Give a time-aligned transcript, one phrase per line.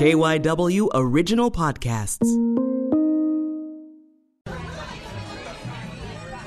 [0.00, 2.49] KYW Original Podcasts.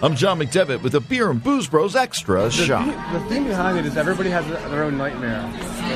[0.03, 2.83] I'm John McDevitt with a Beer and Booze Broz Extra the shot.
[2.83, 5.49] Theme, the theme behind it is everybody has their own nightmare.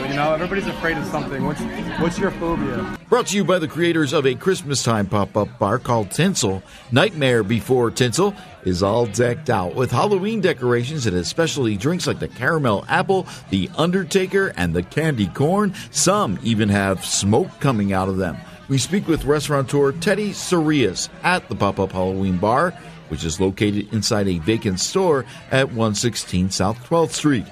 [0.08, 1.44] You know, everybody's afraid of something.
[1.44, 1.60] What's
[2.00, 2.98] what's your phobia?
[3.10, 6.64] Brought to you by the creators of a Christmas time pop up bar called Tinsel.
[6.90, 12.20] Nightmare Before Tinsel is all decked out with Halloween decorations and has specialty drinks like
[12.20, 15.74] the caramel apple, the Undertaker, and the candy corn.
[15.92, 18.38] Some even have smoke coming out of them.
[18.70, 22.72] We speak with restaurateur Teddy Sourias at the pop up Halloween bar,
[23.08, 27.46] which is located inside a vacant store at 116 South 12th Street.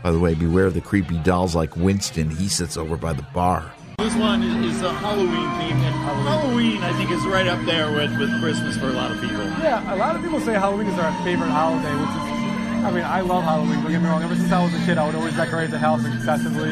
[0.00, 2.30] By the way, beware of the creepy dolls like Winston.
[2.30, 3.72] He sits over by the bar.
[3.98, 5.28] This one is, is a Halloween
[5.58, 9.10] theme, and Halloween I think is right up there with, with Christmas for a lot
[9.10, 9.38] of people.
[9.38, 13.02] Yeah, a lot of people say Halloween is our favorite holiday, which is, I mean,
[13.02, 13.82] I love Halloween.
[13.82, 14.22] Don't get me wrong.
[14.22, 16.70] Ever since I was a kid, I would always decorate the house excessively.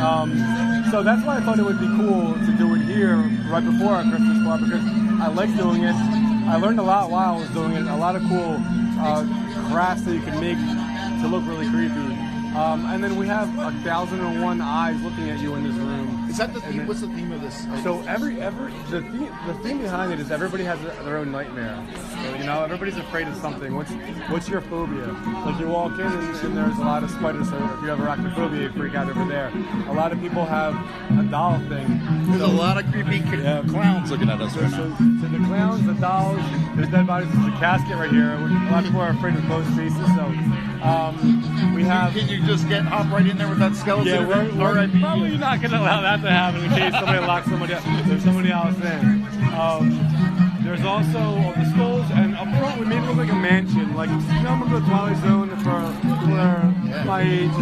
[0.00, 0.32] Um,
[0.90, 3.16] so that's why I thought it would be cool to do here
[3.50, 4.84] right before our Christmas bar because
[5.20, 5.94] I like doing it.
[6.46, 7.86] I learned a lot while I was doing it.
[7.86, 8.56] A lot of cool
[9.00, 9.26] uh,
[9.70, 10.58] crafts that you can make
[11.20, 12.13] to look really creepy.
[12.54, 15.74] Um, and then we have a thousand and one eyes looking at you in this
[15.74, 16.26] room.
[16.30, 16.78] Is that the theme?
[16.78, 17.66] then- What's the theme of this?
[17.82, 21.76] So every every the theme, the theme behind it is everybody has their own nightmare.
[22.22, 23.74] So, you know, everybody's afraid of something.
[23.74, 23.90] What's
[24.30, 25.06] what's your phobia?
[25.44, 27.50] Like you walk in and, and there's a lot of spiders.
[27.50, 29.52] So if you have arachnophobia, you freak out over there.
[29.88, 30.74] A lot of people have
[31.18, 32.00] a doll thing.
[32.28, 33.62] There's a lot of creepy Yeah.
[33.68, 34.96] clowns looking at us right So, now.
[35.22, 36.40] so the clowns, the dolls,
[36.76, 37.28] there's dead bodies.
[37.32, 38.32] There's a casket right here.
[38.34, 40.06] A lot of people are afraid of closed spaces.
[40.14, 40.24] So
[40.82, 42.12] um, we have.
[42.14, 44.12] Can you just get hop right in there with that skeleton?
[44.12, 47.48] Yeah, we're, we're probably not going to allow that to happen in case somebody locks
[47.48, 47.82] somebody up.
[48.06, 49.26] There's somebody else in.
[49.54, 51.20] Um, there's also
[51.52, 53.94] the skulls, and up front we made it look like a mansion.
[53.94, 55.80] Like, you know, remember the Twilight Zone for,
[56.24, 57.50] for my age?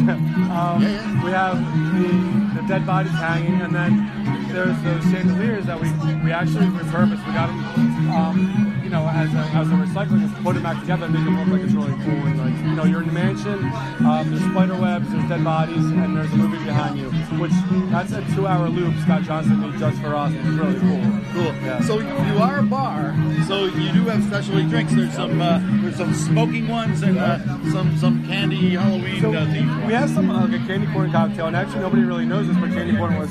[0.55, 0.81] um,
[1.25, 1.59] We have
[1.99, 5.91] the, the dead bodies hanging, and then there's those chandeliers that we,
[6.25, 7.27] we actually repurposed.
[7.27, 11.07] We got them, um, know, as a, as a recycling, just put them back together
[11.07, 12.21] and make them look like it's really cool.
[12.29, 13.65] And like, you know, you're in the mansion,
[14.07, 17.11] um, there's spider webs, there's dead bodies, and there's a movie behind you,
[17.41, 17.53] which
[17.91, 20.33] that's a two-hour loop Scott Johnson made just for us.
[20.33, 21.01] It's really cool.
[21.33, 21.53] Cool.
[21.65, 21.81] Yeah.
[21.81, 23.15] So you are a bar,
[23.47, 24.93] so you do have specialty drinks.
[24.95, 27.39] There's some uh, there's some smoking ones and uh,
[27.73, 29.47] some some candy Halloween So uh,
[29.87, 32.57] we have some uh, like a candy corn cocktail, and actually nobody really knows this,
[32.59, 33.31] but candy corn was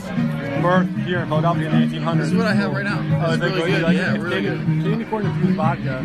[0.61, 2.17] birthed here in Philadelphia in the 1800s.
[2.17, 2.99] This is what I have right now.
[3.27, 3.81] Oh, It's really good.
[3.83, 4.89] Like, Yeah, it's really candy, good.
[4.91, 6.03] Candy corn infused vodka,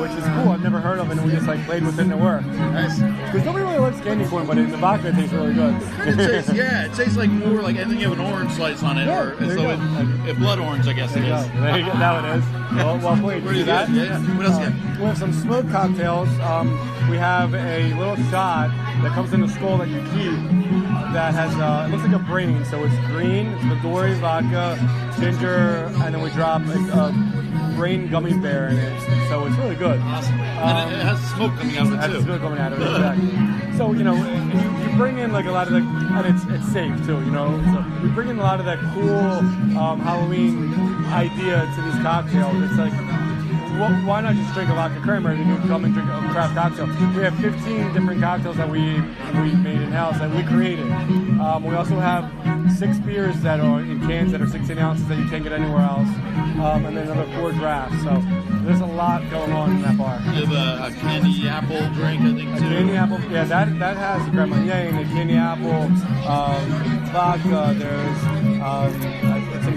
[0.00, 0.52] which is cool.
[0.52, 2.46] I've never heard of it, and we just like played with it and it worked.
[2.46, 2.98] Nice.
[2.98, 5.74] Because nobody really likes candy corn, but in the vodka it tastes really good.
[6.06, 8.82] It tastes, yeah, it tastes like more like, and then you have an orange slice
[8.82, 9.70] on it, Yeah, or you so go.
[9.70, 11.46] it, it blood orange, I guess it There you is.
[11.52, 11.98] There you go.
[11.98, 12.44] Now it is.
[12.76, 13.42] Well, well played.
[13.44, 13.90] Pretty See that?
[13.90, 14.36] Yeah, yeah.
[14.36, 16.28] What else you Uh, we have some smoked cocktails.
[16.40, 16.70] Um,
[17.10, 18.70] we have a little shot
[19.02, 20.32] that comes in a skull that you keep
[21.12, 22.64] that has, uh, it looks like a brain.
[22.66, 24.76] So it's green, it's Midori, vodka,
[25.20, 27.45] ginger, and then we drop a, a
[27.76, 29.28] brain gummy bear in it.
[29.28, 30.00] So it's really good.
[30.00, 30.40] Awesome.
[30.40, 32.24] and it, it has smoke coming out of it too.
[32.24, 33.76] good coming out of it, exactly.
[33.76, 36.72] So you know, you, you bring in like a lot of the, and it's it's
[36.72, 37.20] safe too.
[37.20, 40.72] You know, so we bring in a lot of that cool um, Halloween
[41.12, 42.56] idea to these cocktails.
[42.62, 42.92] It's like,
[43.78, 46.86] why not just drink a vodka cranberry and you come and drink a craft cocktail?
[46.86, 49.00] We have 15 different cocktails that we
[49.40, 50.86] we made in house that we created.
[51.40, 52.24] Um, we also have
[52.76, 55.82] six beers that are in cans that are 16 ounces that you can't get anywhere
[55.82, 56.08] else,
[56.58, 58.02] um, and then another four drafts.
[58.02, 58.22] So
[58.64, 60.18] there's a lot going on in that bar.
[60.34, 62.64] You have a, a candy apple drink, I think A too.
[62.68, 65.84] candy apple, yeah, that that has the creme marnier and the candy apple,
[66.28, 67.74] um, vodka.
[67.78, 68.22] There's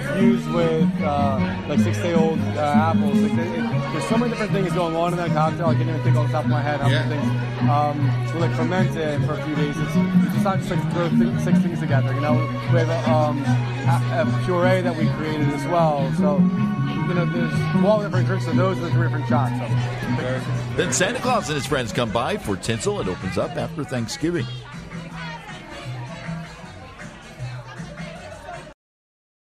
[0.09, 3.17] it's infused with uh, like six day old uh, apples.
[3.19, 5.67] Like, it, it- there's so many different things going on in that cocktail.
[5.67, 7.05] I can't even think off the top of my head how Yeah.
[7.07, 7.69] many things.
[7.69, 9.75] Um, we like ferment it for a few days.
[9.77, 12.13] It's, it's just not just like throw th- six things together.
[12.13, 12.33] You know,
[12.71, 16.11] we have a, um, a, a puree that we created as well.
[16.17, 18.45] So you know, there's 12 different drinks.
[18.45, 19.53] So those are the three different shots.
[19.57, 20.75] So.
[20.77, 23.01] Then Santa Claus and his friends come by for tinsel.
[23.01, 24.45] It opens up after Thanksgiving.